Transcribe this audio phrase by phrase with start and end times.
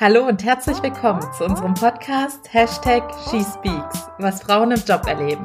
[0.00, 5.44] Hallo und herzlich willkommen zu unserem Podcast Hashtag SheSpeaks, was Frauen im Job erleben.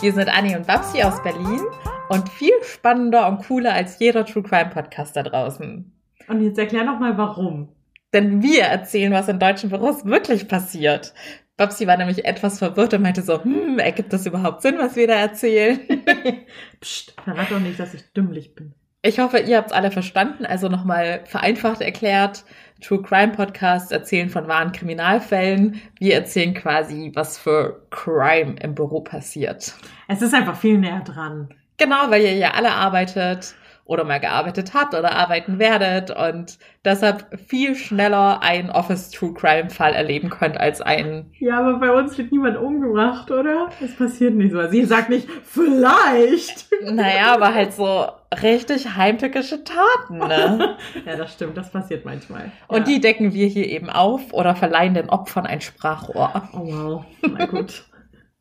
[0.00, 1.60] Wir sind Anni und Babsi aus Berlin
[2.08, 5.92] und viel spannender und cooler als jeder True Crime Podcast da draußen.
[6.26, 7.68] Und jetzt erklär noch mal warum.
[8.14, 11.12] Denn wir erzählen, was in deutschen Büros wirklich passiert.
[11.58, 15.06] Babsi war nämlich etwas verwirrt und meinte so, hm, ergibt das überhaupt Sinn, was wir
[15.06, 15.80] da erzählen?
[16.80, 18.72] Psst, verrat doch nicht, dass ich dümmlich bin.
[19.02, 20.46] Ich hoffe, ihr habt es alle verstanden.
[20.46, 22.44] Also nochmal vereinfacht erklärt.
[22.80, 25.80] True Crime Podcasts erzählen von wahren Kriminalfällen.
[25.98, 29.74] Wir erzählen quasi, was für Crime im Büro passiert.
[30.08, 31.48] Es ist einfach viel näher dran.
[31.78, 33.54] Genau, weil ihr ja alle arbeitet
[33.86, 39.70] oder mal gearbeitet habt oder arbeiten werdet und deshalb viel schneller einen Office True Crime
[39.70, 41.30] Fall erleben könnt als einen.
[41.38, 43.70] Ja, aber bei uns wird niemand umgebracht, oder?
[43.80, 44.68] Das passiert nicht so.
[44.68, 46.66] Sie sagt nicht, vielleicht.
[46.82, 48.06] Naja, aber halt so
[48.42, 50.76] richtig heimtückische Taten, ne?
[51.06, 51.56] ja, das stimmt.
[51.56, 52.50] Das passiert manchmal.
[52.66, 52.94] Und ja.
[52.94, 56.48] die decken wir hier eben auf oder verleihen den Opfern ein Sprachrohr.
[56.52, 57.04] Oh wow.
[57.22, 57.84] Na gut.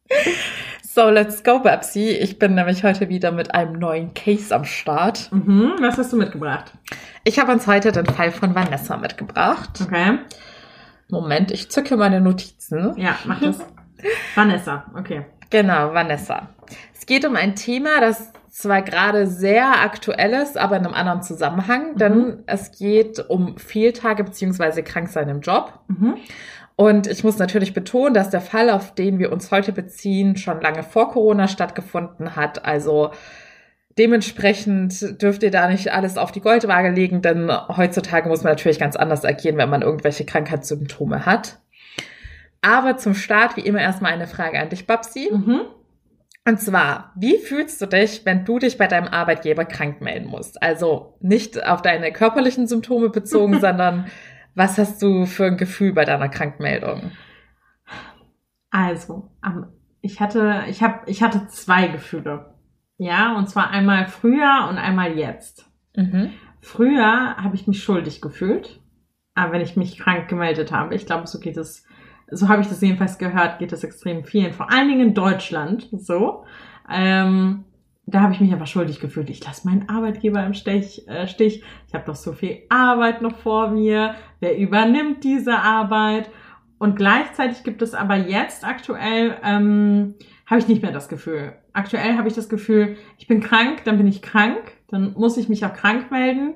[0.95, 2.11] So, let's go, Babsi.
[2.11, 5.29] Ich bin nämlich heute wieder mit einem neuen Case am Start.
[5.29, 5.73] Mhm.
[5.81, 6.71] Was hast du mitgebracht?
[7.25, 9.81] Ich habe uns heute den Fall von Vanessa mitgebracht.
[9.83, 10.19] Okay.
[11.09, 12.93] Moment, ich zücke meine Notizen.
[12.95, 13.59] Ja, mach das.
[14.35, 15.25] Vanessa, okay.
[15.49, 16.47] Genau, Vanessa.
[16.93, 21.23] Es geht um ein Thema, das zwar gerade sehr aktuell ist, aber in einem anderen
[21.23, 22.43] Zusammenhang, denn Mhm.
[22.45, 25.77] es geht um Fehltage beziehungsweise Kranksein im Job.
[25.89, 26.15] Mhm.
[26.75, 30.59] Und ich muss natürlich betonen, dass der Fall, auf den wir uns heute beziehen, schon
[30.61, 32.65] lange vor Corona stattgefunden hat.
[32.65, 33.11] Also
[33.97, 38.79] dementsprechend dürft ihr da nicht alles auf die Goldwaage legen, denn heutzutage muss man natürlich
[38.79, 41.59] ganz anders agieren, wenn man irgendwelche Krankheitssymptome hat.
[42.61, 45.29] Aber zum Start wie immer erstmal eine Frage an dich, Babsi.
[45.31, 45.61] Mhm.
[46.47, 50.61] Und zwar, wie fühlst du dich, wenn du dich bei deinem Arbeitgeber krank melden musst?
[50.61, 54.07] Also nicht auf deine körperlichen Symptome bezogen, sondern
[54.55, 57.11] was hast du für ein Gefühl bei deiner Krankmeldung?
[58.71, 59.29] Also,
[60.01, 62.55] ich hatte, ich hab, ich hatte zwei Gefühle.
[62.97, 65.69] Ja, und zwar einmal früher und einmal jetzt.
[65.95, 66.31] Mhm.
[66.61, 68.81] Früher habe ich mich schuldig gefühlt,
[69.33, 71.85] aber wenn ich mich krank gemeldet habe, ich glaube, so geht es,
[72.31, 75.89] so habe ich das jedenfalls gehört, geht es extrem vielen, vor allen Dingen in Deutschland
[75.91, 76.45] so.
[76.89, 77.65] Ähm,
[78.07, 79.29] da habe ich mich aber schuldig gefühlt.
[79.29, 81.07] Ich lasse meinen Arbeitgeber im Stich.
[81.07, 81.63] Äh, Stich.
[81.87, 84.15] Ich habe doch so viel Arbeit noch vor mir.
[84.39, 86.29] Wer übernimmt diese Arbeit?
[86.77, 91.53] Und gleichzeitig gibt es aber jetzt aktuell, ähm, habe ich nicht mehr das Gefühl.
[91.73, 95.49] Aktuell habe ich das Gefühl, ich bin krank, dann bin ich krank, dann muss ich
[95.49, 96.53] mich auch krank melden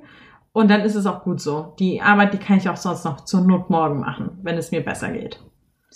[0.51, 1.73] und dann ist es auch gut so.
[1.79, 4.83] Die Arbeit, die kann ich auch sonst noch zur Not morgen machen, wenn es mir
[4.83, 5.41] besser geht.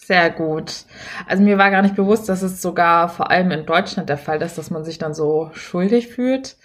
[0.05, 0.85] Sehr gut.
[1.27, 4.41] Also mir war gar nicht bewusst, dass es sogar vor allem in Deutschland der Fall
[4.41, 6.57] ist, dass man sich dann so schuldig fühlt.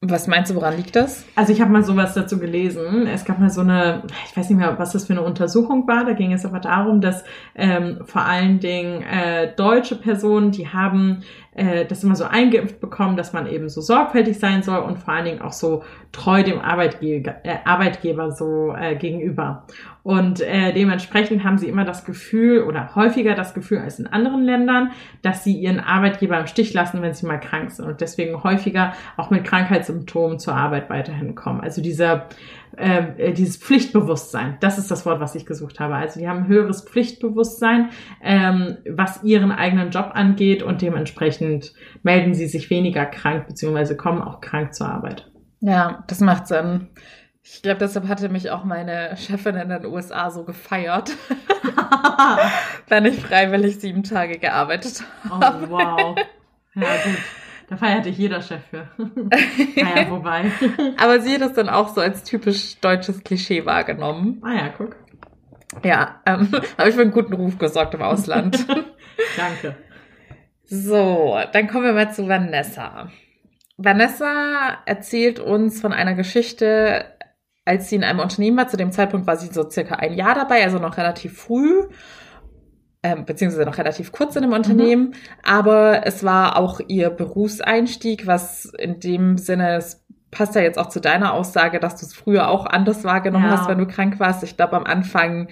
[0.00, 1.24] Was meinst du, woran liegt das?
[1.34, 3.06] Also ich habe mal sowas dazu gelesen.
[3.06, 6.04] Es gab mal so eine, ich weiß nicht mehr, was das für eine Untersuchung war.
[6.04, 7.24] Da ging es aber darum, dass
[7.54, 11.22] ähm, vor allen Dingen äh, deutsche Personen, die haben
[11.54, 15.14] äh, das immer so eingeimpft bekommen, dass man eben so sorgfältig sein soll und vor
[15.14, 15.82] allen Dingen auch so
[16.12, 19.64] treu dem Arbeitgeber, äh, Arbeitgeber so äh, gegenüber.
[20.02, 24.42] Und äh, dementsprechend haben sie immer das Gefühl oder häufiger das Gefühl als in anderen
[24.42, 24.90] Ländern,
[25.22, 28.92] dass sie ihren Arbeitgeber im Stich lassen, wenn sie mal krank sind und deswegen häufiger
[29.16, 31.60] auch mit Krankheitssymptomen zur Arbeit weiterhin kommen.
[31.60, 32.26] Also dieser
[32.76, 35.94] äh, dieses Pflichtbewusstsein, das ist das Wort, was ich gesucht habe.
[35.96, 37.90] Also die haben ein höheres Pflichtbewusstsein,
[38.22, 44.22] ähm, was ihren eigenen Job angeht und dementsprechend melden sie sich weniger krank beziehungsweise kommen
[44.22, 45.30] auch krank zur Arbeit.
[45.60, 46.88] Ja, das macht Sinn.
[47.42, 51.10] Ich glaube, deshalb hatte mich auch meine Chefin in den USA so gefeiert,
[52.88, 55.70] wenn ich freiwillig sieben Tage gearbeitet Oh, habe.
[55.70, 56.16] wow.
[56.74, 57.18] Ja, gut.
[57.68, 58.88] Da feierte ich jeder Chef für.
[59.76, 60.50] naja, wobei.
[60.98, 64.42] Aber sie hat das dann auch so als typisch deutsches Klischee wahrgenommen.
[64.44, 64.96] Ah ja, guck.
[65.82, 66.48] Ja, ähm,
[66.78, 68.66] habe ich für einen guten Ruf gesorgt im Ausland.
[69.36, 69.76] Danke.
[70.64, 73.10] So, dann kommen wir mal zu Vanessa.
[73.76, 77.06] Vanessa erzählt uns von einer Geschichte,
[77.64, 78.68] als sie in einem Unternehmen war.
[78.68, 81.82] Zu dem Zeitpunkt war sie so circa ein Jahr dabei, also noch relativ früh,
[83.04, 85.14] ähm, beziehungsweise noch relativ kurz in dem Unternehmen.
[85.44, 90.88] Aber es war auch ihr Berufseinstieg, was in dem Sinne, es passt ja jetzt auch
[90.88, 93.58] zu deiner Aussage, dass du es früher auch anders wahrgenommen Ja.
[93.58, 94.42] hast, wenn du krank warst.
[94.42, 95.48] Ich glaube, am Anfang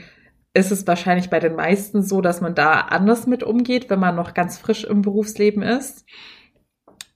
[0.54, 4.16] ist es wahrscheinlich bei den meisten so, dass man da anders mit umgeht, wenn man
[4.16, 6.05] noch ganz frisch im Berufsleben ist.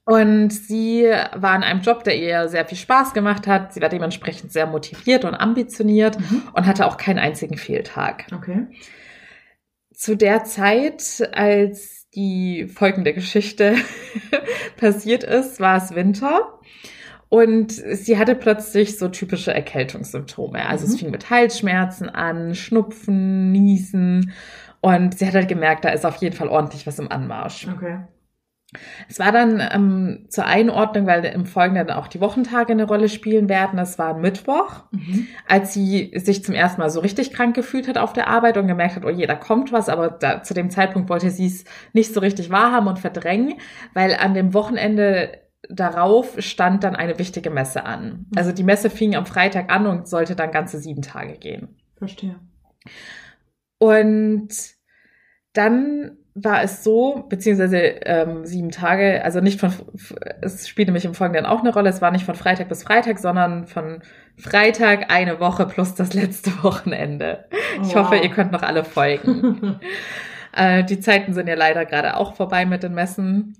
[0.05, 1.03] Und sie
[1.35, 3.73] war in einem Job, der ihr sehr viel Spaß gemacht hat.
[3.73, 6.43] Sie war dementsprechend sehr motiviert und ambitioniert Mhm.
[6.53, 8.25] und hatte auch keinen einzigen Fehltag.
[8.33, 8.67] Okay.
[9.97, 13.73] Zu der Zeit, als die folgende Geschichte
[14.77, 16.59] passiert ist, war es Winter.
[17.29, 20.67] Und sie hatte plötzlich so typische Erkältungssymptome.
[20.67, 20.93] Also mhm.
[20.93, 24.33] es fing mit Halsschmerzen an, Schnupfen, Niesen.
[24.81, 27.67] Und sie hat halt gemerkt, da ist auf jeden Fall ordentlich was im Anmarsch.
[27.67, 28.01] Okay.
[29.09, 33.49] Es war dann ähm, zur Einordnung, weil im Folgenden auch die Wochentage eine Rolle spielen
[33.49, 33.79] werden.
[33.79, 35.27] Es war Mittwoch, mhm.
[35.47, 38.67] als sie sich zum ersten Mal so richtig krank gefühlt hat auf der Arbeit und
[38.67, 39.89] gemerkt hat, oh je, da kommt was.
[39.89, 41.63] Aber da, zu dem Zeitpunkt wollte sie es
[41.93, 43.55] nicht so richtig wahrhaben und verdrängen,
[43.93, 45.31] weil an dem Wochenende
[45.69, 48.27] darauf stand dann eine wichtige Messe an.
[48.29, 48.37] Mhm.
[48.37, 51.75] Also die Messe fing am Freitag an und sollte dann ganze sieben Tage gehen.
[51.97, 52.39] Verstehe.
[53.79, 54.49] Und
[55.53, 59.73] dann war es so, beziehungsweise ähm, sieben Tage, also nicht von,
[60.41, 63.19] es spielt nämlich im Folgenden auch eine Rolle, es war nicht von Freitag bis Freitag,
[63.19, 64.01] sondern von
[64.37, 67.45] Freitag eine Woche plus das letzte Wochenende.
[67.51, 69.79] Oh, ich hoffe, ihr könnt noch alle folgen.
[70.55, 73.55] äh, die Zeiten sind ja leider gerade auch vorbei mit den Messen.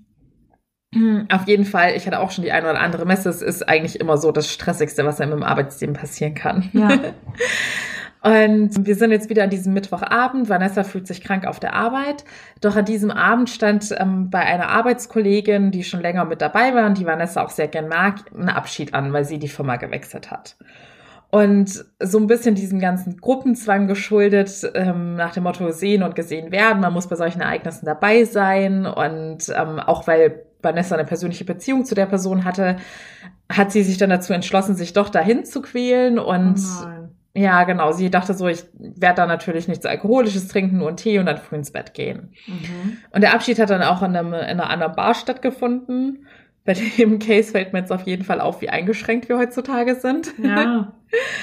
[1.30, 3.28] Auf jeden Fall, ich hatte auch schon die eine oder andere Messe.
[3.28, 6.70] Es ist eigentlich immer so das Stressigste, was einem im Arbeitsleben passieren kann.
[6.72, 6.88] Ja.
[8.22, 10.48] Und wir sind jetzt wieder an diesem Mittwochabend.
[10.48, 12.24] Vanessa fühlt sich krank auf der Arbeit.
[12.60, 16.86] Doch an diesem Abend stand ähm, bei einer Arbeitskollegin, die schon länger mit dabei war
[16.86, 20.30] und die Vanessa auch sehr gern mag, ein Abschied an, weil sie die Firma gewechselt
[20.30, 20.56] hat.
[21.30, 26.50] Und so ein bisschen diesem ganzen Gruppenzwang geschuldet, ähm, nach dem Motto sehen und gesehen
[26.50, 26.80] werden.
[26.80, 28.86] Man muss bei solchen Ereignissen dabei sein.
[28.86, 32.76] Und ähm, auch weil Vanessa eine persönliche Beziehung zu der Person hatte,
[33.50, 36.97] hat sie sich dann dazu entschlossen, sich doch dahin zu quälen und oh
[37.38, 37.92] ja, genau.
[37.92, 41.38] Sie dachte so, ich werde da natürlich nichts Alkoholisches trinken, nur einen Tee und dann
[41.38, 42.32] früh ins Bett gehen.
[42.48, 42.96] Mhm.
[43.12, 46.26] Und der Abschied hat dann auch in, einem, in einer anderen Bar stattgefunden.
[46.64, 50.32] Bei dem Case fällt mir jetzt auf jeden Fall auf, wie eingeschränkt wir heutzutage sind.
[50.42, 50.92] Ja.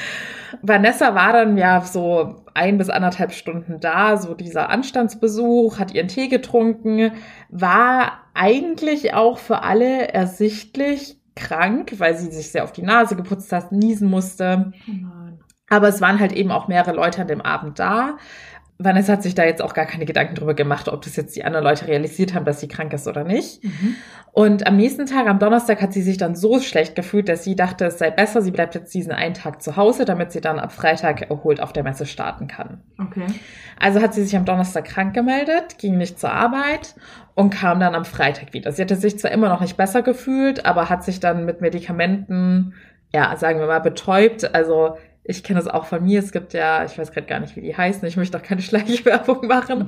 [0.62, 6.08] Vanessa war dann ja so ein bis anderthalb Stunden da, so dieser Anstandsbesuch, hat ihren
[6.10, 7.12] Tee getrunken,
[7.50, 13.52] war eigentlich auch für alle ersichtlich krank, weil sie sich sehr auf die Nase geputzt
[13.52, 14.74] hat, niesen musste.
[14.86, 15.15] Mhm
[15.70, 18.18] aber es waren halt eben auch mehrere Leute an dem Abend da.
[18.78, 21.46] Vanessa hat sich da jetzt auch gar keine Gedanken drüber gemacht, ob das jetzt die
[21.46, 23.64] anderen Leute realisiert haben, dass sie krank ist oder nicht.
[23.64, 23.96] Mhm.
[24.34, 27.56] Und am nächsten Tag, am Donnerstag, hat sie sich dann so schlecht gefühlt, dass sie
[27.56, 30.60] dachte, es sei besser, sie bleibt jetzt diesen einen Tag zu Hause, damit sie dann
[30.60, 32.82] ab Freitag erholt auf der Messe starten kann.
[33.00, 33.28] Okay.
[33.80, 36.96] Also hat sie sich am Donnerstag krank gemeldet, ging nicht zur Arbeit
[37.34, 38.74] und kam dann am Freitag wieder.
[38.74, 42.74] Sie hatte sich zwar immer noch nicht besser gefühlt, aber hat sich dann mit Medikamenten,
[43.14, 44.54] ja, sagen wir mal, betäubt.
[44.54, 46.20] Also ich kenne das auch von mir.
[46.20, 48.08] Es gibt ja, ich weiß gerade gar nicht, wie die heißen.
[48.08, 49.88] Ich möchte auch keine Schleichwerbung machen.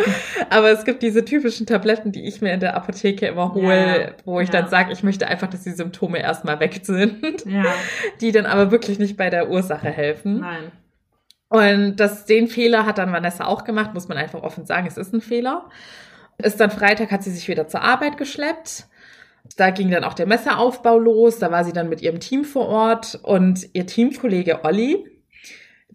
[0.50, 4.12] Aber es gibt diese typischen Tabletten, die ich mir in der Apotheke immer hole, ja,
[4.26, 4.62] wo ich ja.
[4.62, 7.46] dann sage, ich möchte einfach, dass die Symptome erstmal weg sind.
[7.46, 7.66] Ja.
[8.22, 10.40] Die dann aber wirklich nicht bei der Ursache helfen.
[10.40, 10.72] Nein.
[11.50, 14.98] Und das, den Fehler hat dann Vanessa auch gemacht, muss man einfach offen sagen, es
[14.98, 15.70] ist ein Fehler.
[16.40, 18.88] Ist dann Freitag, hat sie sich wieder zur Arbeit geschleppt.
[19.56, 21.40] Da ging dann auch der Messeaufbau los.
[21.40, 25.06] Da war sie dann mit ihrem Team vor Ort und ihr Teamkollege Olli,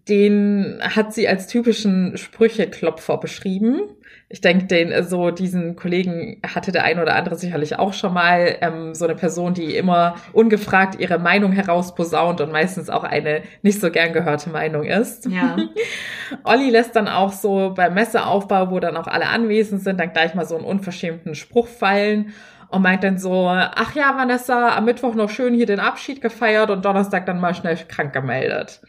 [0.09, 3.81] den hat sie als typischen Sprücheklopfer beschrieben.
[4.27, 8.57] Ich denke, den so diesen Kollegen hatte der ein oder andere sicherlich auch schon mal
[8.61, 13.79] ähm, so eine Person, die immer ungefragt ihre Meinung herausposaunt und meistens auch eine nicht
[13.79, 15.27] so gern gehörte Meinung ist.
[15.27, 15.57] Ja.
[16.43, 20.33] Olli lässt dann auch so beim Messeaufbau, wo dann auch alle anwesend sind, dann gleich
[20.33, 22.33] mal so einen unverschämten Spruch fallen
[22.69, 26.71] und meint dann so, ach ja, Vanessa, am Mittwoch noch schön hier den Abschied gefeiert
[26.71, 28.81] und Donnerstag dann mal schnell krank gemeldet.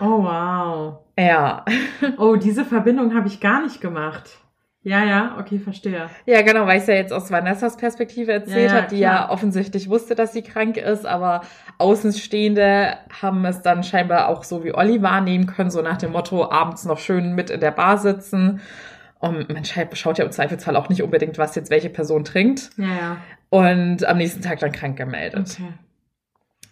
[0.00, 0.98] Oh, wow.
[1.18, 1.64] Ja.
[2.16, 4.38] Oh, diese Verbindung habe ich gar nicht gemacht.
[4.82, 6.08] Ja, ja, okay, verstehe.
[6.24, 9.00] Ja, genau, weil ich es ja jetzt aus Vanessas Perspektive erzählt ja, ja, habe, die
[9.00, 9.14] klar.
[9.14, 11.42] ja offensichtlich wusste, dass sie krank ist, aber
[11.78, 16.48] Außenstehende haben es dann scheinbar auch so wie Olli wahrnehmen können, so nach dem Motto,
[16.50, 18.60] abends noch schön mit in der Bar sitzen.
[19.18, 22.70] Und man schaut ja im Zweifelsfall auch nicht unbedingt, was jetzt welche Person trinkt.
[22.76, 23.16] Ja, ja.
[23.50, 25.56] Und am nächsten Tag dann krank gemeldet.
[25.58, 25.72] Okay.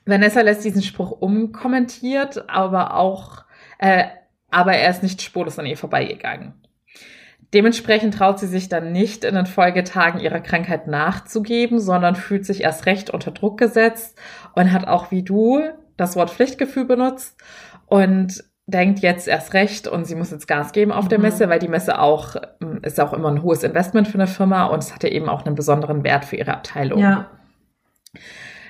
[0.06, 3.44] Vanessa lässt diesen Spruch umkommentiert, aber auch,
[3.78, 4.04] äh,
[4.50, 6.54] aber er ist nicht spurlos an ihr vorbeigegangen.
[7.52, 12.62] Dementsprechend traut sie sich dann nicht in den Folgetagen ihrer Krankheit nachzugeben, sondern fühlt sich
[12.62, 14.18] erst recht unter Druck gesetzt
[14.54, 15.62] und hat auch wie du
[15.96, 17.40] das Wort Pflichtgefühl benutzt
[17.86, 21.10] und denkt jetzt erst recht und sie muss jetzt Gas geben auf mhm.
[21.10, 22.34] der Messe, weil die Messe auch
[22.82, 25.54] ist auch immer ein hohes Investment für eine Firma und es hatte eben auch einen
[25.54, 26.98] besonderen Wert für ihre Abteilung.
[26.98, 27.30] Ja.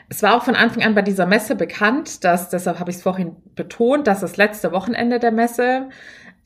[0.08, 3.02] Es war auch von Anfang an bei dieser Messe bekannt, dass, deshalb habe ich es
[3.02, 5.88] vorhin betont, dass das letzte Wochenende der Messe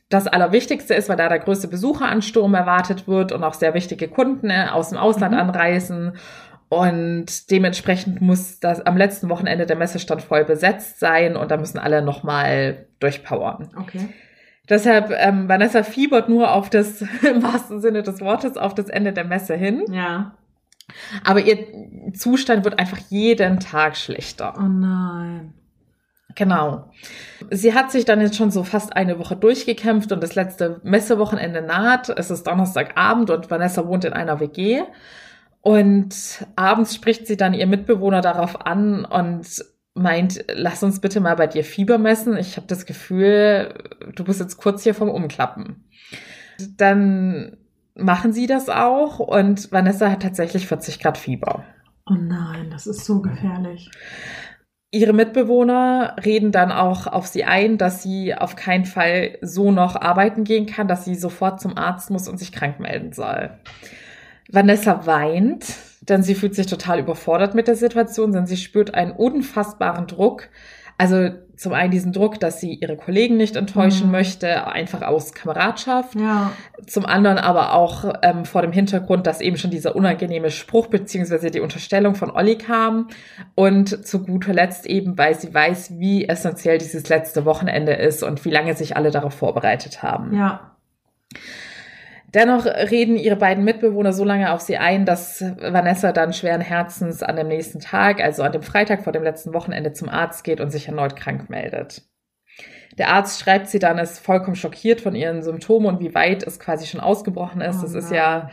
[0.09, 4.49] das Allerwichtigste ist, weil da der größte Besucheransturm erwartet wird und auch sehr wichtige Kunden
[4.49, 5.41] ne, aus dem Ausland mhm.
[5.41, 6.13] anreisen.
[6.69, 11.79] Und dementsprechend muss das am letzten Wochenende der Messestand voll besetzt sein und da müssen
[11.79, 13.71] alle nochmal durchpowern.
[13.77, 14.09] Okay.
[14.69, 19.13] Deshalb, ähm, Vanessa fiebert nur auf das, im wahrsten Sinne des Wortes, auf das Ende
[19.13, 19.85] der Messe hin.
[19.91, 20.33] Ja
[21.25, 24.55] Aber ihr Zustand wird einfach jeden Tag schlechter.
[24.57, 25.55] Oh nein.
[26.37, 26.91] Genau.
[27.51, 31.63] Sie hat sich dann jetzt schon so fast eine Woche durchgekämpft und das letzte Messewochenende
[31.63, 32.09] naht.
[32.09, 34.83] Es ist Donnerstagabend und Vanessa wohnt in einer WG.
[35.61, 39.47] Und abends spricht sie dann ihr Mitbewohner darauf an und
[39.95, 42.37] meint, lass uns bitte mal bei dir Fieber messen.
[42.37, 43.75] Ich habe das Gefühl,
[44.15, 45.85] du bist jetzt kurz hier vom Umklappen.
[46.77, 47.57] Dann
[47.95, 51.65] machen sie das auch und Vanessa hat tatsächlich 40 Grad Fieber.
[52.09, 53.91] Oh nein, das ist so gefährlich.
[54.93, 59.95] Ihre Mitbewohner reden dann auch auf sie ein, dass sie auf keinen Fall so noch
[59.95, 63.51] arbeiten gehen kann, dass sie sofort zum Arzt muss und sich krank melden soll.
[64.51, 69.13] Vanessa weint, denn sie fühlt sich total überfordert mit der Situation, denn sie spürt einen
[69.13, 70.49] unfassbaren Druck.
[70.99, 71.31] Also
[71.61, 74.13] zum einen diesen Druck, dass sie ihre Kollegen nicht enttäuschen mhm.
[74.13, 76.15] möchte, einfach aus Kameradschaft.
[76.15, 76.53] Ja.
[76.87, 81.51] Zum anderen aber auch ähm, vor dem Hintergrund, dass eben schon dieser unangenehme Spruch beziehungsweise
[81.51, 83.09] die Unterstellung von Olli kam.
[83.55, 88.43] Und zu guter Letzt eben, weil sie weiß, wie essentiell dieses letzte Wochenende ist und
[88.47, 90.35] wie lange sich alle darauf vorbereitet haben.
[90.35, 90.77] Ja.
[92.33, 97.25] Dennoch reden ihre beiden Mitbewohner so lange auf sie ein, dass Vanessa dann schweren Herzens
[97.25, 100.61] an dem nächsten Tag, also an dem Freitag vor dem letzten Wochenende zum Arzt geht
[100.61, 102.03] und sich erneut krank meldet.
[102.99, 106.61] Der Arzt schreibt sie dann, ist vollkommen schockiert von ihren Symptomen und wie weit es
[106.61, 107.79] quasi schon ausgebrochen ist.
[107.79, 108.51] Oh, das ist ja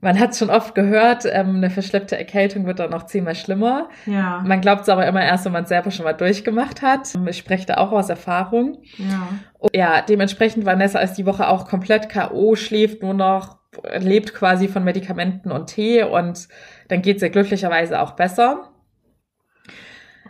[0.00, 3.88] man hat schon oft gehört, ähm, eine verschleppte Erkältung wird dann noch zehnmal schlimmer.
[4.06, 4.42] Ja.
[4.46, 7.12] Man glaubt es aber immer erst, wenn man es selber schon mal durchgemacht hat.
[7.28, 8.82] Ich spreche da auch aus Erfahrung.
[8.96, 9.28] Ja.
[9.58, 13.58] Und ja, dementsprechend Vanessa ist die Woche auch komplett K.O., schläft nur noch,
[13.98, 16.48] lebt quasi von Medikamenten und Tee und
[16.88, 18.70] dann geht es ihr glücklicherweise auch besser.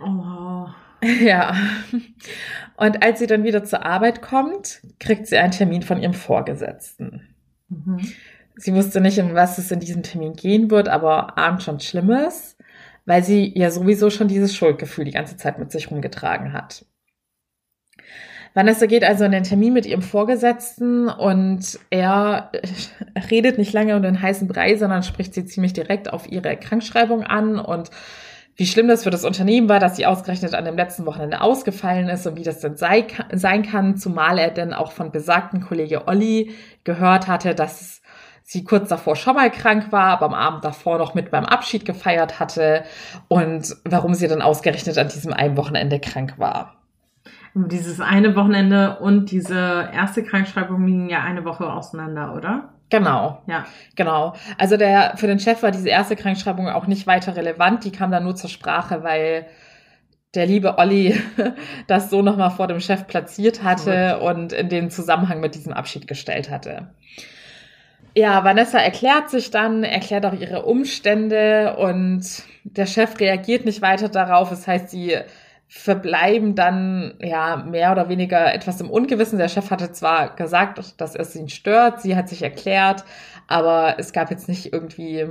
[0.00, 0.66] Oh.
[1.22, 1.54] Ja.
[2.76, 7.34] Und als sie dann wieder zur Arbeit kommt, kriegt sie einen Termin von ihrem Vorgesetzten.
[7.70, 8.00] Mhm.
[8.61, 12.59] Sie wusste nicht, um was es in diesem Termin gehen wird, aber ahnt schon Schlimmes,
[13.07, 16.85] weil sie ja sowieso schon dieses Schuldgefühl die ganze Zeit mit sich rumgetragen hat.
[18.52, 22.52] Vanessa geht also in den Termin mit ihrem Vorgesetzten und er
[23.31, 27.23] redet nicht lange um den heißen Brei, sondern spricht sie ziemlich direkt auf ihre Krankschreibung
[27.23, 27.90] an und
[28.57, 32.11] wie schlimm das für das Unternehmen war, dass sie ausgerechnet an dem letzten Wochenende ausgefallen
[32.11, 36.07] ist und wie das denn sei, sein kann, zumal er denn auch von besagten Kollege
[36.09, 38.02] Olli gehört hatte, dass
[38.50, 41.85] sie kurz davor schon mal krank war, aber am Abend davor noch mit beim Abschied
[41.85, 42.83] gefeiert hatte
[43.28, 46.75] und warum sie dann ausgerechnet an diesem einen Wochenende krank war.
[47.54, 52.71] Dieses eine Wochenende und diese erste Krankschreibung liegen ja eine Woche auseinander, oder?
[52.90, 53.40] Genau.
[53.47, 53.66] Ja.
[53.95, 54.35] Genau.
[54.59, 57.85] Also der, für den Chef war diese erste Krankschreibung auch nicht weiter relevant.
[57.85, 59.47] Die kam dann nur zur Sprache, weil
[60.35, 61.23] der liebe Olli
[61.87, 66.09] das so nochmal vor dem Chef platziert hatte und in den Zusammenhang mit diesem Abschied
[66.09, 66.88] gestellt hatte.
[68.14, 72.25] Ja, Vanessa erklärt sich dann, erklärt auch ihre Umstände und
[72.64, 74.50] der Chef reagiert nicht weiter darauf.
[74.50, 75.17] Das heißt, sie
[75.69, 79.38] verbleiben dann ja mehr oder weniger etwas im Ungewissen.
[79.38, 83.05] Der Chef hatte zwar gesagt, dass es ihn stört, sie hat sich erklärt,
[83.47, 85.29] aber es gab jetzt nicht irgendwie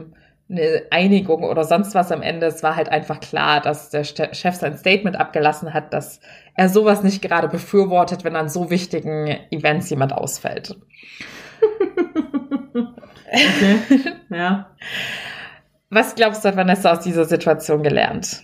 [0.50, 2.48] eine Einigung oder sonst was am Ende.
[2.48, 6.22] Es war halt einfach klar, dass der Chef sein Statement abgelassen hat, dass
[6.56, 10.78] er sowas nicht gerade befürwortet, wenn an so wichtigen Events jemand ausfällt.
[13.32, 13.80] Okay,
[14.30, 14.70] ja.
[15.90, 18.44] Was glaubst du, hat Vanessa aus dieser Situation gelernt?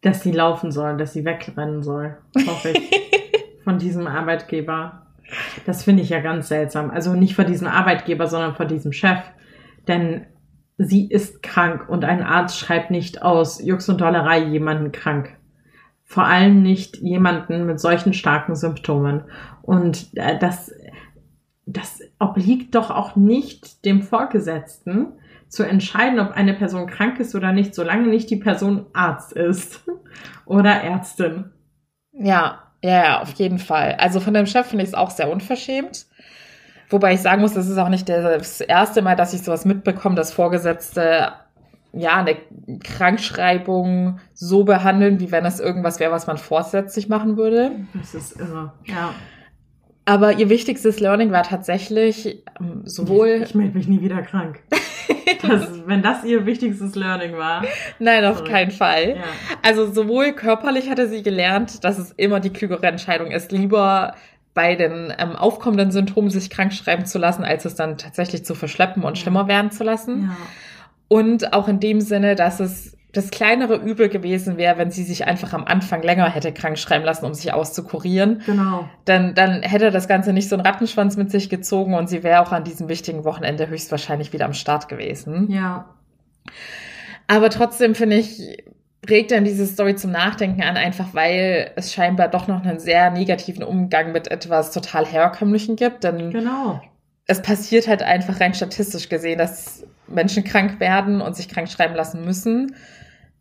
[0.00, 2.16] Dass sie laufen soll, dass sie wegrennen soll,
[2.46, 2.90] hoffe ich.
[3.64, 5.02] von diesem Arbeitgeber.
[5.66, 6.90] Das finde ich ja ganz seltsam.
[6.90, 9.18] Also nicht vor diesem Arbeitgeber, sondern vor diesem Chef.
[9.86, 10.24] Denn
[10.78, 15.36] sie ist krank und ein Arzt schreibt nicht aus Jux und Dollerei jemanden krank.
[16.04, 19.24] Vor allem nicht jemanden mit solchen starken Symptomen.
[19.60, 20.72] Und äh, das
[21.68, 25.12] das obliegt doch auch nicht dem Vorgesetzten
[25.48, 29.84] zu entscheiden, ob eine Person krank ist oder nicht, solange nicht die Person Arzt ist
[30.46, 31.50] oder Ärztin.
[32.12, 33.96] Ja, ja, ja, auf jeden Fall.
[33.98, 36.06] Also von dem Chef finde ich es auch sehr unverschämt.
[36.90, 40.14] Wobei ich sagen muss, das ist auch nicht das erste Mal, dass ich sowas mitbekomme,
[40.14, 41.32] dass Vorgesetzte
[41.92, 42.36] ja eine
[42.82, 47.72] Krankschreibung so behandeln, wie wenn es irgendwas wäre, was man vorsätzlich machen würde.
[47.92, 49.14] Das ist irre, ja.
[50.08, 53.42] Aber ihr wichtigstes Learning war tatsächlich ähm, sowohl.
[53.44, 54.60] Ich melde mich nie wieder krank.
[55.42, 57.62] Das, wenn das ihr wichtigstes Learning war.
[57.98, 58.50] Nein, auf sorry.
[58.50, 59.10] keinen Fall.
[59.10, 59.22] Ja.
[59.62, 64.14] Also sowohl körperlich hatte sie gelernt, dass es immer die klügere Entscheidung ist, lieber
[64.54, 68.54] bei den ähm, aufkommenden Symptomen sich krank schreiben zu lassen, als es dann tatsächlich zu
[68.54, 69.22] verschleppen und ja.
[69.22, 70.30] schlimmer werden zu lassen.
[70.30, 70.36] Ja.
[71.08, 75.26] Und auch in dem Sinne, dass es das kleinere Übel gewesen wäre, wenn sie sich
[75.26, 78.42] einfach am Anfang länger hätte krank schreiben lassen, um sich auszukurieren.
[78.44, 78.88] Genau.
[79.06, 82.40] Dann, dann hätte das Ganze nicht so einen Rattenschwanz mit sich gezogen und sie wäre
[82.42, 85.50] auch an diesem wichtigen Wochenende höchstwahrscheinlich wieder am Start gewesen.
[85.50, 85.86] Ja.
[87.26, 88.62] Aber trotzdem finde ich,
[89.08, 93.10] regt dann diese Story zum Nachdenken an, einfach weil es scheinbar doch noch einen sehr
[93.10, 96.04] negativen Umgang mit etwas total Herkömmlichen gibt.
[96.04, 96.80] Denn Genau.
[97.26, 101.94] es passiert halt einfach rein statistisch gesehen, dass Menschen krank werden und sich krank schreiben
[101.94, 102.74] lassen müssen.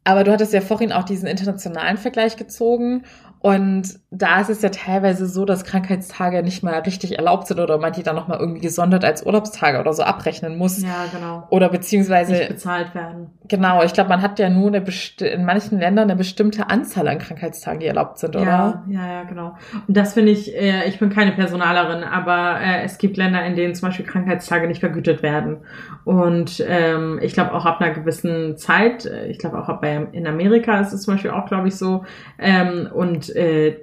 [0.08, 3.04] Aber du hattest ja vorhin auch diesen internationalen Vergleich gezogen.
[3.40, 7.78] Und da ist es ja teilweise so, dass Krankheitstage nicht mal richtig erlaubt sind oder
[7.78, 10.82] man die dann nochmal irgendwie gesondert als Urlaubstage oder so abrechnen muss.
[10.82, 11.46] Ja, genau.
[11.50, 13.32] Oder Nicht beziehungsweise, bezahlt werden.
[13.50, 14.86] genau, ich glaube, man hat ja nur eine
[15.20, 18.46] in manchen Ländern eine bestimmte Anzahl an Krankheitstagen, die erlaubt sind, oder?
[18.46, 19.58] Ja, ja, ja, genau.
[19.90, 23.58] Und das finde ich, äh, ich bin keine Personalerin, aber äh, es gibt Länder, in
[23.58, 25.58] denen zum Beispiel Krankheitstage nicht vergütet werden.
[26.06, 30.26] Und ähm, ich glaube auch ab einer gewissen Zeit, äh, ich glaube auch bei, in
[30.28, 32.06] Amerika ist es zum Beispiel auch, glaube ich, so.
[32.40, 33.76] Ähm, und äh,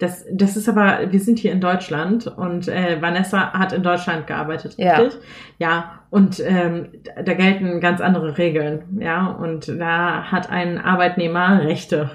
[0.00, 4.26] das, das ist aber, wir sind hier in Deutschland und äh, Vanessa hat in Deutschland
[4.26, 4.96] gearbeitet, Ja.
[4.96, 5.20] richtig?
[5.58, 6.88] Ja, und ähm,
[7.24, 12.10] da gelten ganz andere Regeln, ja, und da hat ein Arbeitnehmer Rechte.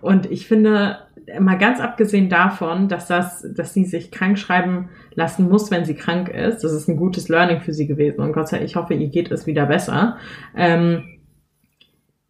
[0.00, 0.98] Und ich finde,
[1.40, 5.94] mal ganz abgesehen davon, dass das, dass sie sich krank schreiben lassen muss, wenn sie
[5.96, 8.76] krank ist, das ist ein gutes Learning für sie gewesen und Gott sei Dank, ich
[8.76, 10.16] hoffe, ihr geht es wieder besser.
[10.56, 11.17] Ähm,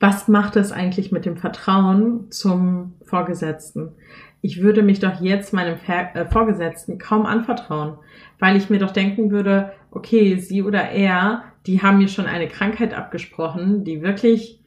[0.00, 3.92] was macht es eigentlich mit dem Vertrauen zum Vorgesetzten?
[4.40, 7.98] Ich würde mich doch jetzt meinem Ver äh, Vorgesetzten kaum anvertrauen,
[8.38, 12.46] weil ich mir doch denken würde, okay, sie oder er, die haben mir schon eine
[12.46, 14.62] Krankheit abgesprochen, die wirklich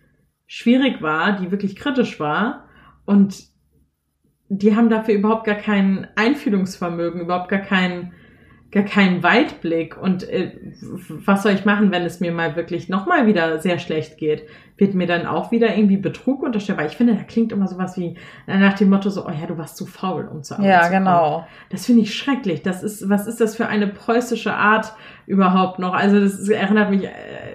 [0.48, 2.66] schwierig war, die wirklich kritisch war
[3.06, 3.50] und
[4.50, 8.12] die haben dafür überhaupt gar kein Einfühlungsvermögen, überhaupt gar keinen
[8.72, 10.52] gar keinen Weitblick und äh,
[11.26, 14.44] was soll ich machen, wenn es mir mal wirklich nochmal wieder sehr schlecht geht?
[14.78, 16.80] Wird mir dann auch wieder irgendwie Betrug unterstellt?
[16.80, 18.16] Weil ich finde, da klingt immer sowas wie
[18.48, 20.84] äh, nach dem Motto so, oh ja, du warst zu faul, um zur Arbeit Ja,
[20.84, 21.48] zu genau.
[21.70, 22.62] Das finde ich schrecklich.
[22.62, 24.94] Das ist, was ist das für eine preußische Art
[25.28, 25.94] überhaupt noch?
[25.94, 27.10] Also das ist, erinnert mich, äh,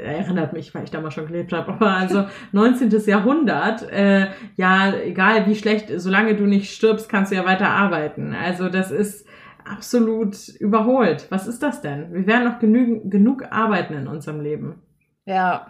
[0.05, 2.91] erinnert mich, weil ich da mal schon gelebt habe, aber also 19.
[3.07, 8.35] Jahrhundert, äh, ja, egal wie schlecht, solange du nicht stirbst, kannst du ja weiter arbeiten.
[8.35, 9.27] Also das ist
[9.71, 11.27] absolut überholt.
[11.31, 12.13] Was ist das denn?
[12.13, 14.77] Wir werden noch genügend, genug arbeiten in unserem Leben.
[15.25, 15.67] Ja.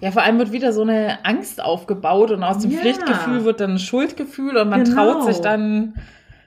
[0.00, 2.78] Ja, vor allem wird wieder so eine Angst aufgebaut und aus dem Ja.
[2.78, 5.12] Pflichtgefühl wird dann ein Schuldgefühl und man Genau.
[5.14, 5.94] traut sich dann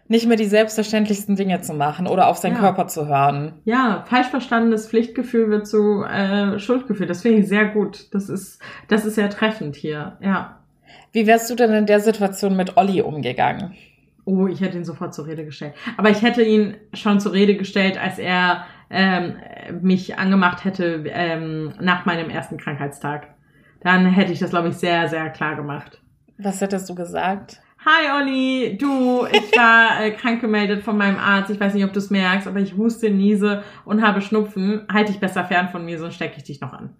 [0.07, 2.59] nicht mehr die selbstverständlichsten Dinge zu machen oder auf seinen Ja.
[2.59, 3.53] Körper zu hören.
[3.63, 7.07] Ja, falsch verstandenes Pflichtgefühl wird zu äh, Schuldgefühl.
[7.07, 8.13] Das finde ich sehr gut.
[8.13, 10.17] Das ist, das ist sehr treffend hier.
[10.21, 10.57] Ja.
[11.13, 13.73] Wie wärst du denn in der Situation mit Olli umgegangen?
[14.25, 15.73] Oh, ich hätte ihn sofort zur Rede gestellt.
[15.97, 19.35] Aber ich hätte ihn schon zur Rede gestellt, als er ähm,
[19.81, 23.35] mich angemacht hätte ähm, nach meinem ersten Krankheitstag.
[23.81, 26.01] Dann hätte ich das, glaube ich, sehr, sehr klar gemacht.
[26.37, 27.61] Was hättest du gesagt?
[27.83, 31.49] Hi Olli, du, ich war äh, krank gemeldet von meinem Arzt.
[31.49, 34.85] Ich weiß nicht, ob du es merkst, aber ich huste, niese und habe Schnupfen.
[34.91, 36.95] Halt dich besser fern von mir, sonst stecke ich dich noch an.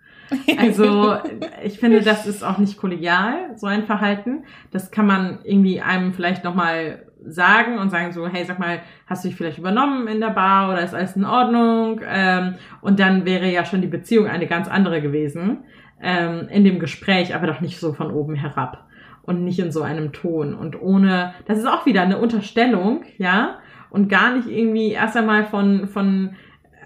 [0.58, 1.18] Also
[1.64, 4.46] ich finde, das ist auch nicht kollegial, so ein Verhalten.
[4.72, 9.24] Das kann man irgendwie einem vielleicht nochmal sagen und sagen so, hey, sag mal, hast
[9.24, 12.02] du dich vielleicht übernommen in der Bar oder ist alles in Ordnung?
[12.08, 15.66] Ähm, und dann wäre ja schon die Beziehung eine ganz andere gewesen
[16.02, 18.88] ähm, in dem Gespräch, aber doch nicht so von oben herab
[19.24, 23.60] und nicht in so einem Ton und ohne, das ist auch wieder eine Unterstellung, ja,
[23.90, 26.36] und gar nicht irgendwie erst einmal von, von,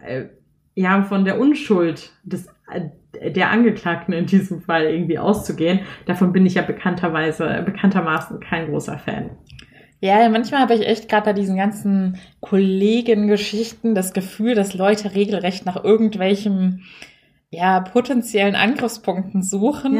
[0.06, 0.26] äh,
[0.74, 5.82] ja, von der Unschuld des, äh, der Angeklagten in diesem Fall irgendwie auszugehen.
[6.06, 9.38] Davon bin ich ja bekannterweise, bekanntermaßen kein großer Fan.
[10.02, 15.66] Ja, manchmal habe ich echt gerade bei diesen ganzen Kollegengeschichten das Gefühl, dass Leute regelrecht
[15.66, 16.82] nach irgendwelchem
[17.50, 19.96] ja, potenziellen Angriffspunkten suchen,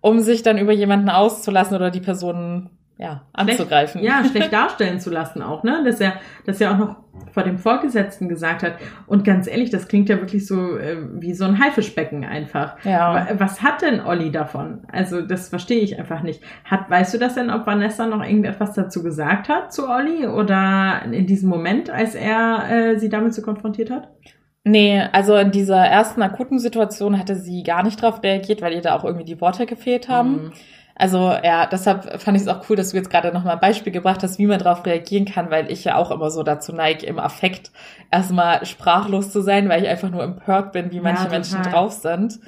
[0.00, 4.00] um sich dann über jemanden auszulassen oder die Person ja, anzugreifen.
[4.00, 5.82] Schlecht, ja, schlecht darstellen zu lassen auch, ne?
[5.84, 6.14] Dass er,
[6.46, 6.96] dass er auch noch
[7.32, 8.72] vor dem Vorgesetzten gesagt hat.
[9.06, 12.76] Und ganz ehrlich, das klingt ja wirklich so äh, wie so ein Haifischbecken einfach.
[12.84, 13.14] Ja.
[13.14, 14.80] Wa- Was hat denn Olli davon?
[14.90, 16.42] Also das verstehe ich einfach nicht.
[16.64, 21.02] Hat, weißt du das denn, ob Vanessa noch irgendetwas dazu gesagt hat zu Olli oder
[21.10, 24.08] in diesem Moment, als er äh, sie damit so konfrontiert hat?
[24.64, 28.82] Nee, also in dieser ersten akuten Situation hatte sie gar nicht drauf reagiert, weil ihr
[28.82, 30.30] da auch irgendwie die Worte gefehlt haben.
[30.46, 30.52] Mhm.
[30.98, 33.92] Also ja, deshalb fand ich es auch cool, dass du jetzt gerade nochmal ein Beispiel
[33.92, 37.06] gebracht hast, wie man darauf reagieren kann, weil ich ja auch immer so dazu neige,
[37.06, 37.70] im Affekt
[38.10, 41.38] erstmal sprachlos zu sein, weil ich einfach nur empört bin, wie Ja, manche total.
[41.38, 42.40] Menschen drauf sind.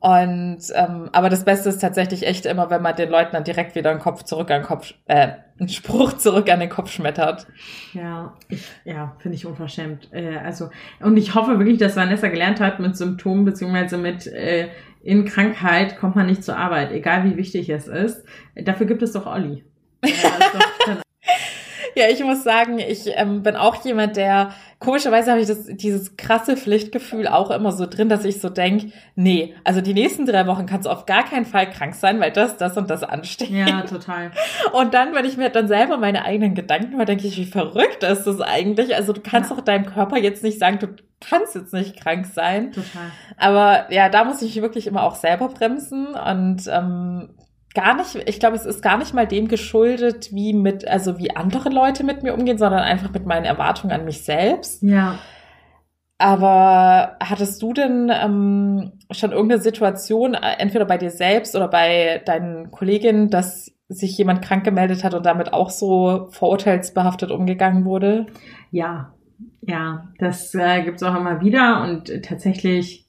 [0.00, 3.74] Und ähm, aber das Beste ist tatsächlich echt immer, wenn man den Leuten dann direkt
[3.74, 7.48] wieder einen Kopf zurück an den Kopf, äh, einen Spruch zurück an den Kopf schmettert.
[7.94, 10.12] Ja, ich, ja, finde ich unverschämt.
[10.12, 10.70] Äh, also,
[11.00, 14.68] und ich hoffe wirklich, dass Vanessa gelernt hat, mit Symptomen beziehungsweise mit äh,
[15.02, 18.24] in Krankheit kommt man nicht zur Arbeit, egal wie wichtig es ist.
[18.54, 19.64] Dafür gibt es doch Olli.
[21.98, 26.16] Ja, ich muss sagen, ich ähm, bin auch jemand, der komischerweise habe ich das, dieses
[26.16, 30.46] krasse Pflichtgefühl auch immer so drin, dass ich so denk, nee, also die nächsten drei
[30.46, 33.50] Wochen kannst du auf gar keinen Fall krank sein, weil das, das und das ansteht.
[33.50, 34.30] Ja, total.
[34.72, 38.04] Und dann, wenn ich mir dann selber meine eigenen Gedanken höre, denke ich, wie verrückt
[38.04, 38.94] ist das eigentlich?
[38.94, 39.56] Also du kannst ja.
[39.56, 40.86] doch deinem Körper jetzt nicht sagen, du
[41.20, 42.72] kannst jetzt nicht krank sein.
[42.72, 43.10] Total.
[43.36, 47.30] Aber ja, da muss ich wirklich immer auch selber bremsen und ähm,
[47.74, 51.34] gar nicht, ich glaube, es ist gar nicht mal dem geschuldet, wie mit, also wie
[51.34, 54.82] andere Leute mit mir umgehen, sondern einfach mit meinen Erwartungen an mich selbst.
[54.82, 55.18] Ja.
[56.18, 62.20] Aber hattest du denn ähm, schon irgendeine Situation, äh, entweder bei dir selbst oder bei
[62.24, 68.26] deinen Kolleginnen, dass sich jemand krank gemeldet hat und damit auch so vorurteilsbehaftet umgegangen wurde?
[68.72, 69.14] Ja,
[69.60, 73.06] ja, das äh, gibt es auch immer wieder und tatsächlich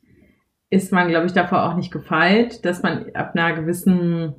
[0.69, 4.35] ist man, glaube ich, davor auch nicht gefeit, dass man ab einer gewissen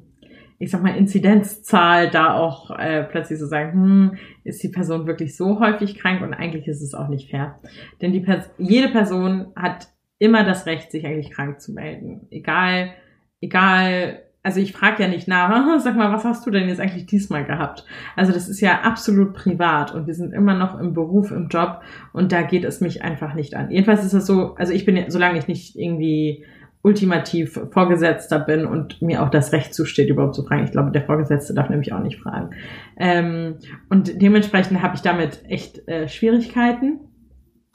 [0.63, 5.35] ich sag mal, Inzidenzzahl da auch äh, plötzlich so sagen, hm, ist die Person wirklich
[5.35, 7.59] so häufig krank und eigentlich ist es auch nicht fair.
[8.03, 12.27] Denn die Pers jede Person hat immer das Recht, sich eigentlich krank zu melden.
[12.31, 12.93] Egal,
[13.41, 17.07] egal, also ich frage ja nicht nach, sag mal, was hast du denn jetzt eigentlich
[17.07, 17.85] diesmal gehabt?
[18.17, 21.83] Also das ist ja absolut privat und wir sind immer noch im Beruf, im Job
[22.13, 23.71] und da geht es mich einfach nicht an.
[23.71, 26.45] Jedenfalls ist es so, also ich bin, solange ich nicht irgendwie
[26.83, 30.65] ultimativ Vorgesetzter bin und mir auch das Recht zusteht, überhaupt zu fragen.
[30.65, 32.51] Ich glaube, der Vorgesetzte darf nämlich auch nicht fragen.
[32.97, 33.57] Ähm,
[33.91, 37.01] und dementsprechend habe ich damit echt äh, Schwierigkeiten.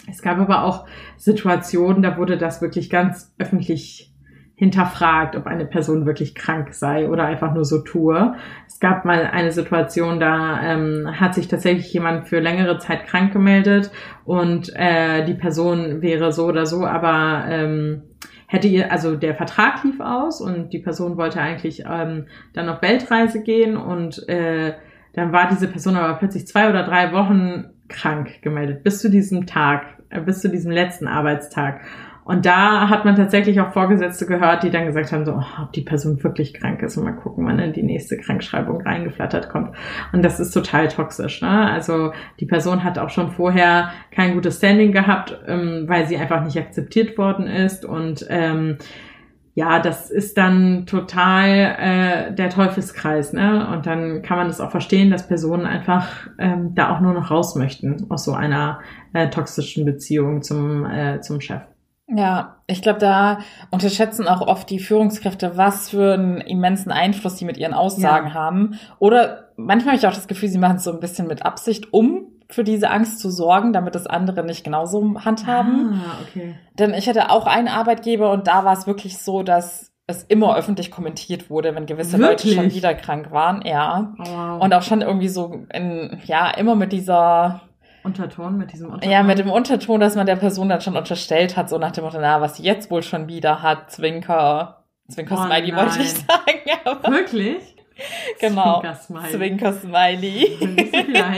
[0.10, 4.14] Es gab aber auch Situationen, da wurde das wirklich ganz öffentlich
[4.55, 8.35] hinterfragt, ob eine Person wirklich krank sei oder einfach nur so tue.
[8.67, 13.33] Es gab mal eine Situation, da ähm, hat sich tatsächlich jemand für längere Zeit krank
[13.33, 13.91] gemeldet
[14.23, 18.03] und äh, die Person wäre so oder so, aber ähm,
[18.47, 22.81] hätte ihr, also der Vertrag lief aus und die Person wollte eigentlich ähm, dann auf
[22.81, 24.73] Weltreise gehen und äh,
[25.13, 29.45] dann war diese Person aber plötzlich zwei oder drei Wochen krank gemeldet, bis zu diesem
[29.45, 31.81] Tag, äh, bis zu diesem letzten Arbeitstag.
[32.25, 35.71] Und da hat man tatsächlich auch Vorgesetzte gehört, die dann gesagt haben, so, oh, ob
[35.73, 39.75] die Person wirklich krank ist und mal gucken, wann in die nächste Krankschreibung reingeflattert kommt.
[40.11, 41.43] Und das ist total toxisch.
[41.43, 41.71] Ne?
[41.71, 46.43] Also die Person hat auch schon vorher kein gutes Standing gehabt, ähm, weil sie einfach
[46.43, 47.85] nicht akzeptiert worden ist.
[47.85, 48.79] Und ähm,
[49.53, 53.69] ja, das ist dann total äh, der Teufelskreis, ne?
[53.71, 57.29] Und dann kann man das auch verstehen, dass Personen einfach ähm, da auch nur noch
[57.31, 58.79] raus möchten aus so einer
[59.13, 61.61] äh, toxischen Beziehung zum, äh, zum Chef.
[62.07, 63.39] Ja, ich glaube, da
[63.71, 68.33] unterschätzen auch oft die Führungskräfte, was für einen immensen Einfluss sie mit ihren Aussagen ja.
[68.33, 68.79] haben.
[68.99, 71.91] Oder manchmal habe ich auch das Gefühl, sie machen es so ein bisschen mit Absicht,
[71.93, 75.99] um für diese Angst zu sorgen, damit das andere nicht genauso handhaben.
[76.05, 76.55] Ah, okay.
[76.77, 80.55] Denn ich hatte auch einen Arbeitgeber und da war es wirklich so, dass es immer
[80.55, 82.55] öffentlich kommentiert wurde, wenn gewisse wirklich?
[82.55, 84.13] Leute schon wieder krank waren, ja.
[84.19, 84.63] Oh, wow.
[84.63, 87.61] Und auch schon irgendwie so in, ja, immer mit dieser
[88.05, 89.11] Unterton, mit diesem Unterton.
[89.11, 92.03] Ja, mit dem Unterton, dass man der Person dann schon unterstellt hat, so nach dem
[92.03, 96.11] Motto, na, was sie jetzt wohl schon wieder hat, Zwinker, Zwinker oh, Smiley wollte ich
[96.11, 96.59] sagen.
[96.85, 97.75] Aber Wirklich?
[98.39, 98.81] Genau.
[98.81, 100.57] Zwinker Smiley.
[100.59, 101.31] Zwinker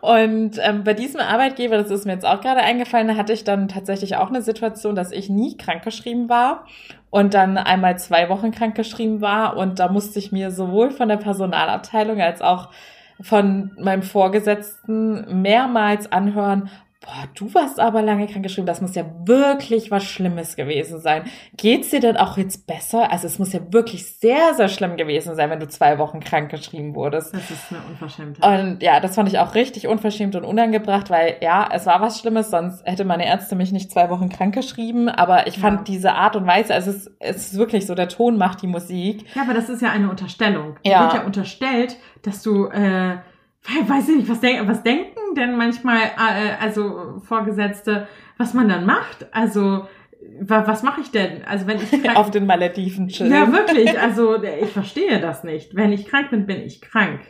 [0.00, 3.44] Und ähm, bei diesem Arbeitgeber, das ist mir jetzt auch gerade eingefallen, da hatte ich
[3.44, 6.66] dann tatsächlich auch eine Situation, dass ich nie krankgeschrieben war
[7.10, 11.16] und dann einmal zwei Wochen krankgeschrieben war und da musste ich mir sowohl von der
[11.18, 12.70] Personalabteilung als auch
[13.20, 16.70] von meinem Vorgesetzten mehrmals anhören,
[17.08, 21.24] boah, du warst aber lange krank geschrieben, das muss ja wirklich was Schlimmes gewesen sein.
[21.56, 23.10] Geht's dir denn auch jetzt besser?
[23.12, 26.50] Also es muss ja wirklich sehr, sehr schlimm gewesen sein, wenn du zwei Wochen krank
[26.50, 27.34] geschrieben wurdest.
[27.34, 28.60] Das ist eine Unverschämtheit.
[28.60, 32.20] Und ja, das fand ich auch richtig unverschämt und unangebracht, weil ja, es war was
[32.20, 35.84] Schlimmes, sonst hätte meine Ärzte mich nicht zwei Wochen krank geschrieben, aber ich fand ja.
[35.84, 38.66] diese Art und Weise, also es ist, es ist wirklich so, der Ton macht die
[38.66, 39.24] Musik.
[39.34, 40.76] Ja, aber das ist ja eine Unterstellung.
[40.84, 41.04] Ja.
[41.04, 43.18] Wird ja unterstellt, dass du, äh,
[43.86, 48.86] weiß ich nicht, was, denk, was denken denn manchmal, äh, also Vorgesetzte, was man dann
[48.86, 49.26] macht?
[49.32, 49.86] Also,
[50.40, 51.44] was mache ich denn?
[51.44, 53.32] Also wenn ich krank auf den Malediven chillen.
[53.32, 53.98] Ja, wirklich.
[53.98, 55.74] Also ich verstehe das nicht.
[55.76, 57.20] Wenn ich krank bin, bin ich krank.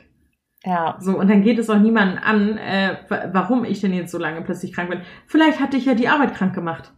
[0.64, 0.96] Ja.
[1.00, 2.96] So, und dann geht es auch niemanden an, äh,
[3.32, 5.00] warum ich denn jetzt so lange plötzlich krank bin.
[5.26, 6.92] Vielleicht hatte ich ja die Arbeit krank gemacht.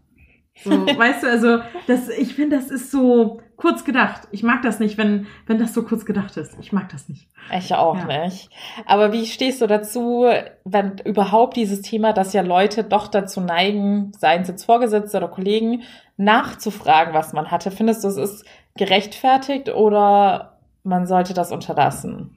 [0.63, 4.29] So, weißt du, also das, ich finde, das ist so kurz gedacht.
[4.31, 6.57] Ich mag das nicht, wenn, wenn das so kurz gedacht ist.
[6.61, 7.29] Ich mag das nicht.
[7.57, 8.25] Ich auch ja.
[8.25, 8.51] nicht.
[8.87, 10.27] Aber wie stehst du dazu,
[10.65, 15.29] wenn überhaupt dieses Thema, dass ja Leute doch dazu neigen, seien es jetzt Vorgesetzte oder
[15.29, 15.83] Kollegen,
[16.17, 17.71] nachzufragen, was man hatte?
[17.71, 18.45] Findest du, es ist
[18.77, 22.37] gerechtfertigt oder man sollte das unterlassen?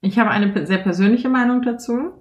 [0.00, 2.12] Ich habe eine sehr persönliche Meinung dazu.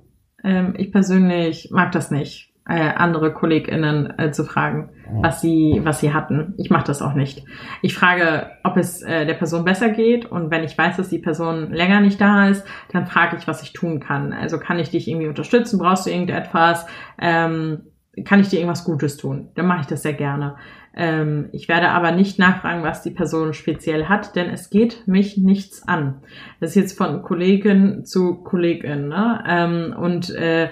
[0.43, 5.99] Ähm, ich persönlich mag das nicht äh, andere KollegInnen äh, zu fragen, was sie, was
[5.99, 6.53] sie hatten.
[6.57, 7.43] Ich mache das auch nicht.
[7.81, 11.19] Ich frage, ob es äh, der Person besser geht und wenn ich weiß, dass die
[11.19, 14.31] Person länger nicht da ist, dann frage ich, was ich tun kann.
[14.31, 15.79] Also kann ich dich irgendwie unterstützen?
[15.79, 16.87] Brauchst du irgendetwas?
[17.19, 17.81] Ähm,
[18.23, 19.49] kann ich dir irgendwas Gutes tun?
[19.55, 20.55] Dann mache ich das sehr gerne.
[20.95, 25.37] Ähm, ich werde aber nicht nachfragen, was die Person speziell hat, denn es geht mich
[25.37, 26.21] nichts an.
[26.61, 29.09] Das ist jetzt von Kollegin zu Kollegin.
[29.09, 29.43] Ne?
[29.45, 30.69] Ähm, und äh,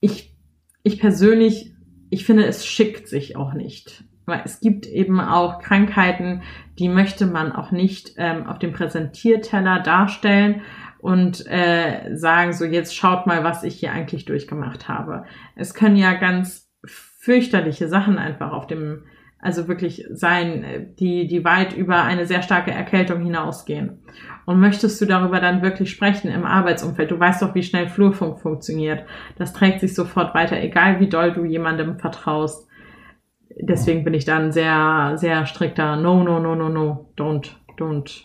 [0.00, 0.29] ich,
[0.82, 1.74] ich persönlich,
[2.10, 4.04] ich finde, es schickt sich auch nicht.
[4.26, 6.42] Weil es gibt eben auch Krankheiten,
[6.78, 10.62] die möchte man auch nicht ähm, auf dem Präsentierteller darstellen
[10.98, 15.24] und äh, sagen, so jetzt schaut mal, was ich hier eigentlich durchgemacht habe.
[15.56, 19.04] Es können ja ganz fürchterliche Sachen einfach auf dem,
[19.42, 24.02] also wirklich sein, die, die weit über eine sehr starke Erkältung hinausgehen.
[24.44, 27.10] Und möchtest du darüber dann wirklich sprechen im Arbeitsumfeld?
[27.10, 29.04] Du weißt doch, wie schnell Flurfunk funktioniert.
[29.36, 32.68] Das trägt sich sofort weiter, egal wie doll du jemandem vertraust.
[33.58, 35.96] Deswegen bin ich dann sehr, sehr strikter.
[35.96, 37.12] No, no, no, no, no.
[37.16, 38.24] Don't, don't,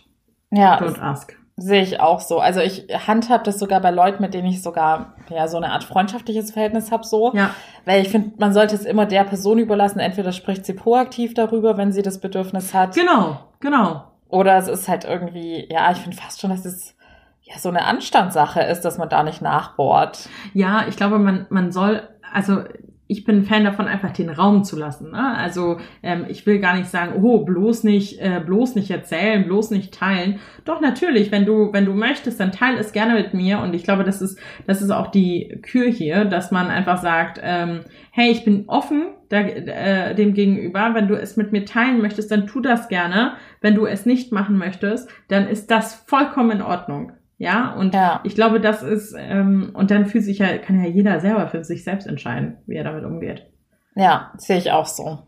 [0.50, 1.36] ja, don't ask.
[1.58, 2.38] Sehe ich auch so.
[2.38, 5.84] Also ich handhab das sogar bei Leuten, mit denen ich sogar ja so eine Art
[5.84, 7.32] freundschaftliches Verhältnis habe, so.
[7.34, 7.50] Ja.
[7.86, 9.98] Weil ich finde, man sollte es immer der Person überlassen.
[9.98, 12.94] Entweder spricht sie proaktiv darüber, wenn sie das Bedürfnis hat.
[12.94, 14.04] Genau, genau.
[14.28, 16.94] Oder es ist halt irgendwie, ja, ich finde fast schon, dass es
[17.40, 20.28] ja so eine Anstandssache ist, dass man da nicht nachbohrt.
[20.52, 22.02] Ja, ich glaube, man, man soll,
[22.34, 22.64] also
[23.08, 25.12] ich bin Fan davon, einfach den Raum zu lassen.
[25.12, 25.36] Ne?
[25.36, 29.70] Also ähm, ich will gar nicht sagen, oh, bloß nicht, äh, bloß nicht erzählen, bloß
[29.70, 30.40] nicht teilen.
[30.64, 33.60] Doch natürlich, wenn du, wenn du möchtest, dann teile es gerne mit mir.
[33.60, 37.40] Und ich glaube, das ist, das ist auch die Kür hier, dass man einfach sagt,
[37.42, 40.90] ähm, hey, ich bin offen da, äh, dem gegenüber.
[40.94, 43.34] Wenn du es mit mir teilen möchtest, dann tu das gerne.
[43.60, 47.12] Wenn du es nicht machen möchtest, dann ist das vollkommen in Ordnung.
[47.38, 48.20] Ja, und Ja.
[48.24, 51.62] ich glaube, das ist, ähm, und dann fühlt sich ja, kann ja jeder selber für
[51.64, 53.46] sich selbst entscheiden, wie er damit umgeht.
[53.94, 55.18] Ja, sehe ich auch so.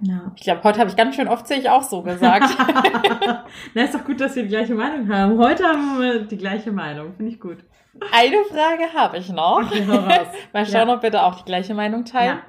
[0.00, 0.32] Ja.
[0.36, 2.46] Ich glaube, heute habe ich ganz schön oft sehe ich auch so gesagt.
[3.74, 5.38] Na, ist doch gut, dass wir die gleiche Meinung haben.
[5.38, 7.14] Heute haben wir die gleiche Meinung.
[7.16, 7.58] Finde ich gut.
[8.12, 9.62] Eine Frage habe ich noch.
[9.66, 9.84] Okay.
[10.52, 10.94] Mal schauen, Ja.
[10.94, 12.38] ob wir da auch die gleiche Meinung teilen.
[12.38, 12.42] Ja.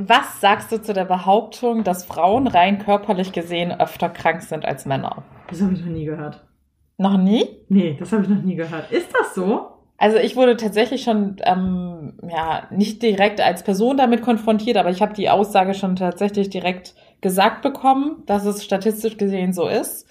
[0.00, 4.86] Was sagst du zu der Behauptung, dass Frauen rein körperlich gesehen öfter krank sind als
[4.86, 5.24] Männer?
[5.48, 6.44] Das habe ich noch nie gehört.
[6.98, 7.46] Noch nie?
[7.68, 8.90] Nee, das habe ich noch nie gehört.
[8.90, 9.68] Ist das so?
[9.98, 15.00] Also ich wurde tatsächlich schon, ähm, ja, nicht direkt als Person damit konfrontiert, aber ich
[15.00, 20.07] habe die Aussage schon tatsächlich direkt gesagt bekommen, dass es statistisch gesehen so ist.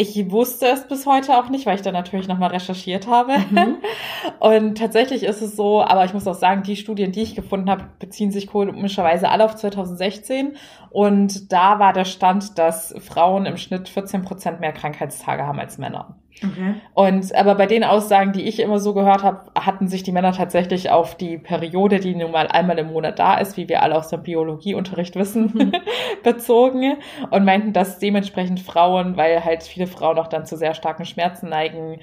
[0.00, 3.36] Ich wusste es bis heute auch nicht, weil ich da natürlich nochmal recherchiert habe.
[3.50, 3.78] Mhm.
[4.38, 7.68] Und tatsächlich ist es so, aber ich muss auch sagen, die Studien, die ich gefunden
[7.68, 10.56] habe, beziehen sich komischerweise alle auf 2016.
[10.90, 15.78] Und da war der Stand, dass Frauen im Schnitt 14 Prozent mehr Krankheitstage haben als
[15.78, 16.16] Männer.
[16.44, 16.74] Okay.
[16.94, 20.32] Und aber bei den Aussagen, die ich immer so gehört habe, hatten sich die Männer
[20.32, 23.96] tatsächlich auf die Periode, die nun mal einmal im Monat da ist, wie wir alle
[23.96, 25.72] aus dem Biologieunterricht wissen,
[26.22, 26.96] bezogen
[27.30, 31.48] und meinten, dass dementsprechend Frauen, weil halt viele Frauen auch dann zu sehr starken Schmerzen
[31.48, 32.00] neigen,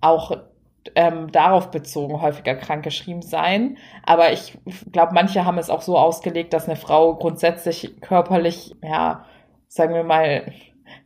[0.00, 0.32] auch
[0.94, 3.78] ähm, darauf bezogen häufiger krank geschrieben seien.
[4.04, 4.56] Aber ich
[4.92, 9.24] glaube, manche haben es auch so ausgelegt, dass eine Frau grundsätzlich körperlich, ja,
[9.68, 10.52] sagen wir mal,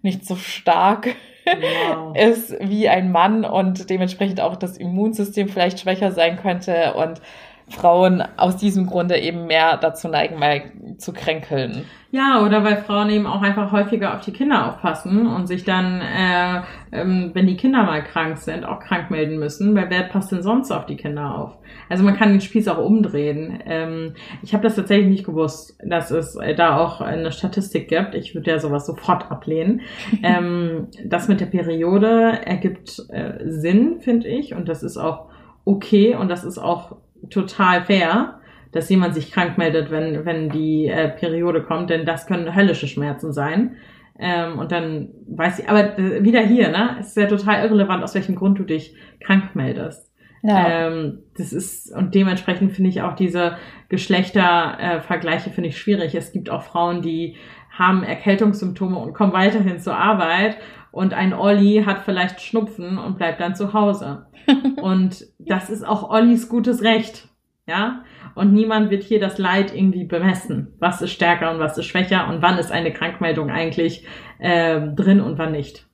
[0.03, 2.16] nicht so stark Wow.
[2.16, 7.20] ist wie ein Mann und dementsprechend auch das Immunsystem vielleicht schwächer sein könnte und
[7.68, 10.62] Frauen aus diesem Grunde eben mehr dazu neigen, mal
[10.98, 11.87] zu kränkeln.
[12.12, 16.01] Ja, oder weil Frauen eben auch einfach häufiger auf die Kinder aufpassen und sich dann,
[16.01, 19.77] äh, ähm, wenn die Kinder mal krank sind, auch krank melden müssen.
[19.77, 21.57] Weil wer passt denn sonst auf die Kinder auf?
[21.88, 23.61] Also man kann den Spieß auch umdrehen.
[23.64, 28.16] Ähm, ich habe das tatsächlich nicht gewusst, dass es äh, da auch eine Statistik gibt.
[28.16, 29.83] Ich würde ja sowas sofort ablehnen.
[30.25, 34.53] ähm, das mit der Periode ergibt äh, Sinn, finde ich.
[34.55, 35.27] Und das ist auch
[35.64, 36.96] okay und das ist auch
[37.29, 38.39] total fair
[38.72, 42.87] dass jemand sich krank meldet, wenn, wenn die äh, Periode kommt, denn das können höllische
[42.87, 43.76] Schmerzen sein.
[44.18, 46.96] Ähm, und dann weiß ich, aber äh, wieder hier, ne?
[47.00, 50.11] Es ist ja total irrelevant, aus welchem Grund du dich krank meldest.
[50.42, 53.56] Ähm, das ist, und dementsprechend finde ich auch diese
[53.88, 56.14] Geschlechtervergleiche äh, finde ich schwierig.
[56.14, 57.37] Es gibt auch Frauen, die
[57.70, 60.56] haben Erkältungssymptome und kommen weiterhin zur Arbeit
[60.92, 64.26] und ein Olli hat vielleicht Schnupfen und bleibt dann zu Hause.
[64.83, 67.28] und das ist auch Ollis gutes Recht.
[67.66, 68.02] Ja,
[68.35, 70.75] und niemand wird hier das Leid irgendwie bemessen.
[70.79, 74.07] Was ist stärker und was ist schwächer und wann ist eine Krankmeldung eigentlich
[74.38, 75.87] äh, drin und wann nicht.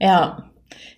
[0.00, 0.50] Ja.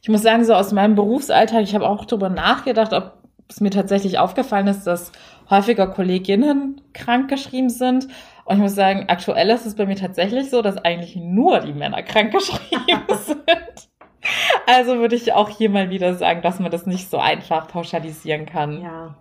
[0.03, 3.71] Ich muss sagen, so aus meinem Berufsalltag, ich habe auch darüber nachgedacht, ob es mir
[3.71, 5.13] tatsächlich aufgefallen ist, dass
[5.51, 8.09] häufiger Kolleginnen krank geschrieben sind.
[8.45, 11.73] Und ich muss sagen, aktuell ist es bei mir tatsächlich so, dass eigentlich nur die
[11.73, 13.89] Männer krank geschrieben sind.
[14.67, 18.47] Also würde ich auch hier mal wieder sagen, dass man das nicht so einfach pauschalisieren
[18.47, 18.81] kann.
[18.81, 19.17] Ja.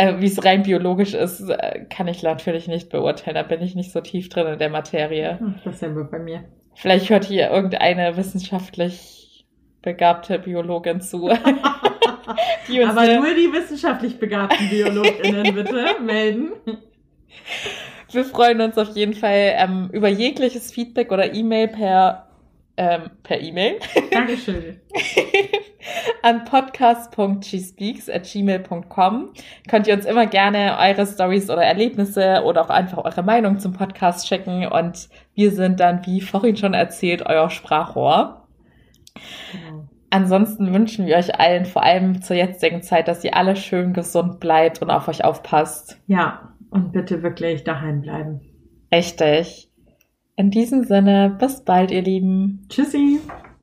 [0.00, 3.34] Äh, Wie es rein biologisch ist, äh, kann ich natürlich nicht beurteilen.
[3.34, 5.38] Da bin ich nicht so tief drin in der Materie.
[5.38, 6.44] Hm, Dasselbe bei mir.
[6.74, 9.44] Vielleicht hört hier irgendeine wissenschaftlich
[9.82, 11.28] begabte Biologin zu.
[12.88, 16.52] Aber nur die wissenschaftlich begabten BiologInnen bitte melden.
[18.10, 22.26] Wir freuen uns auf jeden Fall ähm, über jegliches Feedback oder E-Mail per
[22.78, 23.78] ähm, per E-Mail
[24.10, 24.80] Dankeschön.
[26.22, 29.30] an podcast.gspeaks@gmail.com.
[29.68, 33.72] Könnt ihr uns immer gerne eure Stories oder Erlebnisse oder auch einfach eure Meinung zum
[33.72, 38.46] Podcast schicken und wir sind dann, wie vorhin schon erzählt, euer Sprachrohr.
[39.52, 39.88] Genau.
[40.10, 44.40] Ansonsten wünschen wir euch allen, vor allem zur jetzigen Zeit, dass ihr alle schön gesund
[44.40, 46.00] bleibt und auf euch aufpasst.
[46.08, 48.40] Ja, und bitte wirklich daheim bleiben.
[48.92, 49.70] Richtig.
[50.36, 52.66] In diesem Sinne, bis bald, ihr Lieben.
[52.68, 53.20] Tschüssi.